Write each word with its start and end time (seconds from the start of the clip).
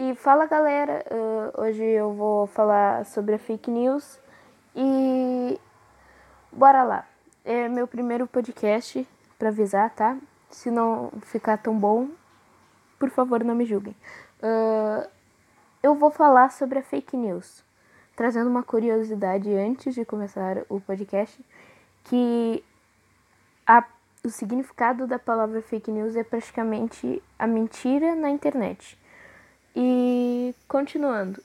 E 0.00 0.14
fala 0.14 0.46
galera, 0.46 1.04
uh, 1.10 1.60
hoje 1.60 1.82
eu 1.82 2.12
vou 2.12 2.46
falar 2.46 3.04
sobre 3.04 3.34
a 3.34 3.38
fake 3.38 3.68
news 3.68 4.20
e 4.72 5.58
bora 6.52 6.84
lá. 6.84 7.04
É 7.44 7.68
meu 7.68 7.84
primeiro 7.88 8.24
podcast 8.24 9.04
para 9.36 9.48
avisar, 9.48 9.90
tá? 9.90 10.16
Se 10.50 10.70
não 10.70 11.10
ficar 11.22 11.58
tão 11.58 11.76
bom, 11.76 12.10
por 12.96 13.10
favor 13.10 13.42
não 13.42 13.56
me 13.56 13.64
julguem. 13.64 13.96
Uh, 14.40 15.04
eu 15.82 15.96
vou 15.96 16.12
falar 16.12 16.52
sobre 16.52 16.78
a 16.78 16.82
fake 16.82 17.16
news, 17.16 17.64
trazendo 18.14 18.48
uma 18.48 18.62
curiosidade 18.62 19.52
antes 19.52 19.96
de 19.96 20.04
começar 20.04 20.58
o 20.68 20.80
podcast, 20.80 21.44
que 22.04 22.64
a, 23.66 23.82
o 24.24 24.30
significado 24.30 25.08
da 25.08 25.18
palavra 25.18 25.60
fake 25.60 25.90
news 25.90 26.14
é 26.14 26.22
praticamente 26.22 27.20
a 27.36 27.48
mentira 27.48 28.14
na 28.14 28.30
internet. 28.30 28.96
E 29.74 30.54
continuando, 30.66 31.40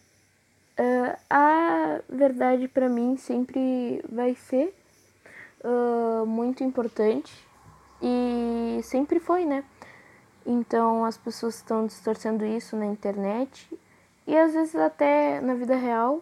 uh, 0.80 1.18
a 1.30 2.00
verdade 2.10 2.68
para 2.68 2.90
mim 2.90 3.18
sempre 3.18 4.04
vai 4.12 4.36
ser 4.36 4.74
uh, 5.64 6.26
muito 6.26 6.64
importante 6.64 7.34
e 8.02 8.82
sempre 8.84 9.20
foi, 9.20 9.46
né? 9.46 9.64
Então 10.46 11.06
as 11.06 11.18
pessoas 11.18 11.56
estão 11.56 11.86
distorcendo 11.86 12.46
isso 12.46 12.76
na 12.76 12.86
internet 12.86 13.68
e 14.28 14.38
às 14.38 14.54
vezes 14.54 14.76
até 14.76 15.40
na 15.42 15.54
vida 15.54 15.76
real, 15.76 16.22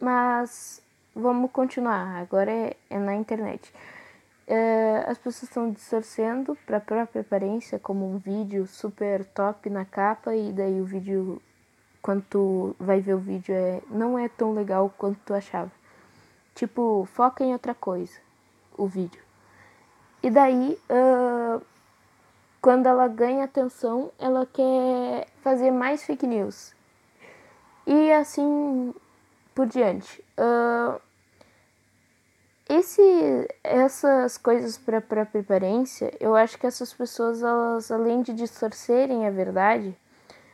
mas 0.00 0.80
vamos 1.14 1.50
continuar, 1.50 2.20
agora 2.20 2.50
é, 2.50 2.76
é 2.90 2.98
na 2.98 3.14
internet. 3.14 3.72
Uh, 4.48 5.10
as 5.10 5.18
pessoas 5.18 5.44
estão 5.44 5.70
distorcendo 5.70 6.56
para 6.64 6.76
a 6.76 6.80
própria 6.80 7.20
aparência, 7.20 7.78
como 7.80 8.08
um 8.08 8.18
vídeo 8.18 8.66
super 8.66 9.24
top 9.24 9.68
na 9.68 9.84
capa, 9.84 10.36
e 10.36 10.52
daí 10.52 10.80
o 10.80 10.84
vídeo 10.84 11.42
quando 12.00 12.22
tu 12.30 12.76
vai 12.78 13.00
ver 13.00 13.14
o 13.14 13.18
vídeo 13.18 13.52
é 13.52 13.82
não 13.90 14.16
é 14.16 14.28
tão 14.28 14.54
legal 14.54 14.92
quanto 14.96 15.18
tu 15.26 15.34
achava. 15.34 15.72
Tipo, 16.54 17.04
foca 17.12 17.42
em 17.42 17.52
outra 17.52 17.74
coisa, 17.74 18.18
o 18.78 18.86
vídeo. 18.86 19.20
E 20.22 20.30
daí, 20.30 20.78
uh, 20.88 21.60
quando 22.62 22.86
ela 22.86 23.08
ganha 23.08 23.44
atenção, 23.44 24.12
ela 24.18 24.46
quer 24.46 25.26
fazer 25.42 25.72
mais 25.72 26.04
fake 26.04 26.26
news. 26.26 26.72
E 27.84 28.12
assim 28.12 28.94
por 29.54 29.66
diante. 29.66 30.24
Uh, 30.38 31.00
esse, 32.68 33.48
essas 33.62 34.36
coisas 34.36 34.76
para 34.76 35.00
própria 35.00 35.40
aparência, 35.40 36.12
eu 36.18 36.34
acho 36.34 36.58
que 36.58 36.66
essas 36.66 36.92
pessoas, 36.92 37.42
elas, 37.42 37.90
além 37.90 38.22
de 38.22 38.32
distorcerem 38.32 39.26
a 39.26 39.30
verdade, 39.30 39.96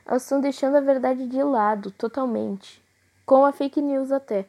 elas 0.04 0.22
estão 0.22 0.40
deixando 0.40 0.76
a 0.76 0.80
verdade 0.80 1.26
de 1.26 1.42
lado 1.42 1.90
totalmente, 1.90 2.82
com 3.24 3.44
a 3.44 3.52
fake 3.52 3.80
news 3.80 4.12
até. 4.12 4.46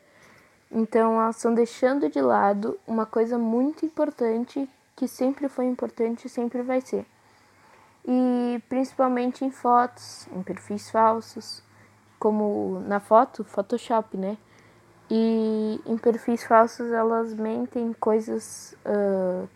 Então 0.70 1.22
elas 1.22 1.38
estão 1.38 1.54
deixando 1.54 2.10
de 2.10 2.20
lado 2.20 2.78
uma 2.86 3.06
coisa 3.06 3.38
muito 3.38 3.86
importante 3.86 4.70
que 4.96 5.08
sempre 5.08 5.48
foi 5.48 5.66
importante 5.66 6.26
e 6.26 6.30
sempre 6.30 6.62
vai 6.64 6.82
ser. 6.82 7.06
E 8.06 8.62
principalmente 8.68 9.46
em 9.46 9.52
fotos, 9.52 10.28
em 10.36 10.44
perfis 10.44 10.90
falsos, 10.90 11.64
como 12.20 12.82
na 12.88 13.00
foto, 13.00 13.44
Photoshop, 13.44 14.18
né? 14.18 14.38
E 15.16 15.80
em 15.86 15.96
perfis 15.96 16.44
falsos 16.44 16.92
elas 16.92 17.36
mentem 17.36 17.94
coisas. 17.94 18.76
Uh, 18.84 19.48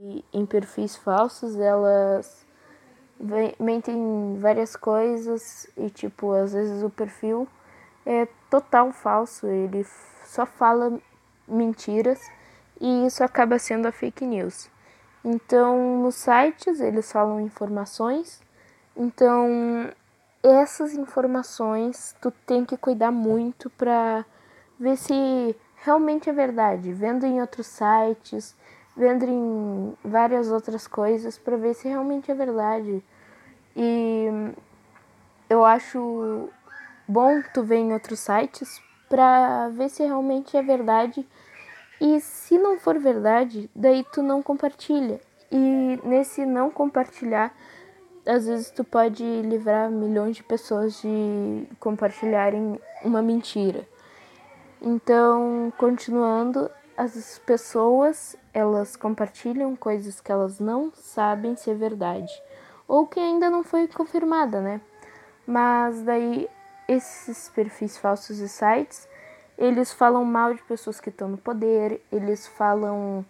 e 0.00 0.24
em 0.32 0.44
perfis 0.44 0.96
falsos 0.96 1.56
elas 1.56 2.44
mentem 3.60 4.36
várias 4.40 4.74
coisas 4.74 5.68
e 5.76 5.88
tipo, 5.88 6.32
às 6.32 6.52
vezes 6.52 6.82
o 6.82 6.90
perfil 6.90 7.46
é 8.04 8.26
total 8.50 8.92
falso, 8.92 9.46
ele 9.46 9.86
só 10.24 10.44
fala 10.44 10.98
mentiras 11.46 12.20
e 12.80 13.06
isso 13.06 13.22
acaba 13.22 13.60
sendo 13.60 13.86
a 13.86 13.92
fake 13.92 14.26
news. 14.26 14.68
Então, 15.24 16.02
nos 16.02 16.16
sites 16.16 16.80
eles 16.80 17.10
falam 17.12 17.40
informações. 17.40 18.42
Então, 18.96 19.48
essas 20.42 20.92
informações 20.92 22.16
tu 22.20 22.32
tem 22.44 22.64
que 22.64 22.76
cuidar 22.76 23.12
muito 23.12 23.70
para 23.70 24.26
ver 24.78 24.96
se 24.96 25.56
realmente 25.76 26.28
é 26.28 26.32
verdade, 26.32 26.92
vendo 26.92 27.24
em 27.24 27.40
outros 27.40 27.66
sites, 27.66 28.54
vendo 28.96 29.24
em 29.24 29.94
várias 30.04 30.50
outras 30.50 30.86
coisas 30.86 31.36
para 31.38 31.56
ver 31.56 31.74
se 31.74 31.88
realmente 31.88 32.30
é 32.30 32.34
verdade. 32.34 33.04
E 33.76 34.26
eu 35.48 35.64
acho 35.64 36.48
bom 37.06 37.42
tu 37.52 37.62
ver 37.62 37.76
em 37.76 37.92
outros 37.92 38.20
sites 38.20 38.80
para 39.08 39.68
ver 39.68 39.88
se 39.88 40.02
realmente 40.02 40.56
é 40.56 40.62
verdade. 40.62 41.26
E 42.00 42.20
se 42.20 42.58
não 42.58 42.78
for 42.78 42.98
verdade, 42.98 43.70
daí 43.74 44.04
tu 44.12 44.22
não 44.22 44.42
compartilha. 44.42 45.20
E 45.50 46.00
nesse 46.04 46.44
não 46.44 46.70
compartilhar, 46.70 47.54
às 48.26 48.46
vezes 48.46 48.70
tu 48.70 48.82
pode 48.82 49.22
livrar 49.42 49.90
milhões 49.90 50.36
de 50.36 50.42
pessoas 50.42 51.00
de 51.00 51.68
compartilharem 51.78 52.80
uma 53.04 53.22
mentira. 53.22 53.86
Então, 54.88 55.72
continuando, 55.76 56.70
as 56.96 57.40
pessoas 57.40 58.36
elas 58.54 58.94
compartilham 58.94 59.74
coisas 59.74 60.20
que 60.20 60.30
elas 60.30 60.60
não 60.60 60.92
sabem 60.94 61.56
se 61.56 61.68
é 61.68 61.74
verdade 61.74 62.32
ou 62.86 63.04
que 63.04 63.18
ainda 63.18 63.50
não 63.50 63.64
foi 63.64 63.88
confirmada, 63.88 64.60
né? 64.60 64.80
Mas 65.44 66.02
daí 66.02 66.48
esses 66.86 67.48
perfis 67.48 67.98
falsos 67.98 68.38
e 68.38 68.48
sites, 68.48 69.08
eles 69.58 69.92
falam 69.92 70.24
mal 70.24 70.54
de 70.54 70.62
pessoas 70.62 71.00
que 71.00 71.08
estão 71.08 71.26
no 71.30 71.36
poder, 71.36 72.00
eles 72.12 72.46
falam 72.46 73.26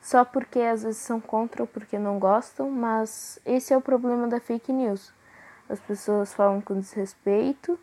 só 0.00 0.24
porque 0.24 0.60
às 0.60 0.84
vezes 0.84 0.98
são 0.98 1.20
contra 1.20 1.64
ou 1.64 1.66
porque 1.66 1.98
não 1.98 2.20
gostam, 2.20 2.70
mas 2.70 3.40
esse 3.44 3.74
é 3.74 3.76
o 3.76 3.80
problema 3.80 4.28
da 4.28 4.38
fake 4.38 4.72
news. 4.72 5.12
As 5.68 5.80
pessoas 5.80 6.32
falam 6.32 6.60
com 6.60 6.78
desrespeito 6.78 7.76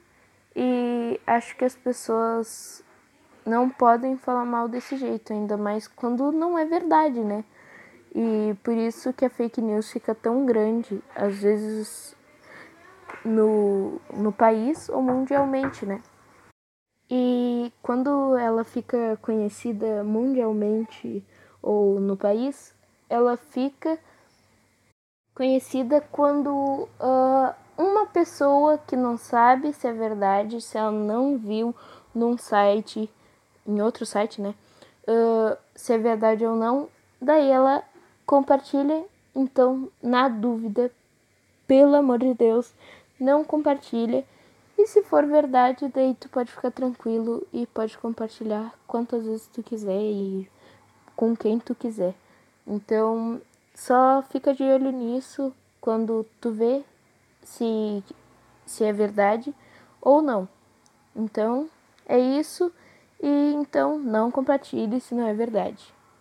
e 0.56 1.19
acho 1.28 1.58
que 1.58 1.66
as 1.66 1.75
pessoas 1.75 2.81
não 3.50 3.70
podem 3.70 4.16
falar 4.16 4.46
mal 4.46 4.68
desse 4.68 4.96
jeito, 4.96 5.34
ainda 5.34 5.58
mais 5.58 5.88
quando 5.88 6.32
não 6.32 6.58
é 6.58 6.66
verdade, 6.66 7.20
né? 7.20 7.44
E 8.14 8.56
por 8.64 8.74
isso 8.74 9.12
que 9.14 9.26
a 9.26 9.30
fake 9.30 9.62
news 9.62 9.92
fica 9.92 10.14
tão 10.16 10.46
grande, 10.46 11.02
às 11.16 11.42
vezes 11.42 12.16
no, 13.26 14.00
no 14.14 14.32
país 14.32 14.90
ou 14.90 15.02
mundialmente, 15.02 15.86
né? 15.86 16.02
E 17.09 17.74
quando 17.82 18.38
ela 18.38 18.64
fica 18.64 19.18
conhecida 19.22 20.04
mundialmente 20.04 21.26
ou 21.62 22.00
no 22.00 22.16
país, 22.16 22.74
ela 23.09 23.36
fica 23.36 23.98
conhecida 25.34 26.02
quando 26.12 26.50
uh, 26.52 27.54
uma 27.78 28.06
pessoa 28.06 28.78
que 28.78 28.96
não 28.96 29.18
sabe 29.18 29.74
se 29.74 29.88
é 29.88 29.94
verdade, 29.94 30.62
se 30.62 30.78
ela 30.78 30.92
não 30.92 31.38
viu 31.38 31.76
num 32.14 32.38
site 32.38 33.09
em 33.69 33.81
outro 33.81 34.06
site, 34.06 34.41
né? 34.41 34.56
Uh, 35.07 35.56
se 35.75 35.94
é 35.94 35.97
verdade 35.97 36.46
ou 36.46 36.56
não, 36.56 36.90
daí 37.22 37.50
ela 37.50 37.84
compartilha. 38.25 39.06
Então, 39.35 39.90
na 40.02 40.28
dúvida, 40.28 40.91
pelo 41.68 41.96
amor 41.96 42.19
de 42.19 42.34
Deus, 42.34 42.74
não 43.19 43.44
compartilha. 43.44 44.25
E 44.78 44.88
se 44.88 45.03
for 45.03 45.25
verdade, 45.25 45.88
daí 45.94 46.16
tu 46.19 46.28
pode 46.29 46.52
ficar 46.52 46.72
tranquilo 46.72 47.46
e 47.53 47.68
pode 47.68 47.97
compartilhar 47.97 48.74
quantas 48.88 49.25
vezes 49.25 49.47
tu 49.47 49.62
quiser 49.62 50.02
e 50.02 50.50
com 51.16 51.35
quem 51.35 51.59
tu 51.59 51.75
quiser. 51.75 52.16
Então, 52.66 53.41
só 53.75 54.24
fica 54.31 54.53
de 54.53 54.63
olho 54.63 54.91
nisso 54.91 55.53
quando 55.79 56.25
tu 56.41 56.52
vê 56.52 56.84
se, 57.44 58.03
se 58.66 58.84
é 58.84 58.91
verdade 58.91 59.53
ou 60.02 60.22
não. 60.22 60.47
Então, 61.16 61.70
é 62.08 62.17
isso. 62.17 62.72
E 63.22 63.54
então 63.54 64.00
não 64.00 64.32
compartilhe 64.32 65.00
se 65.00 65.14
não 65.14 65.28
é 65.28 65.34
verdade. 65.34 65.98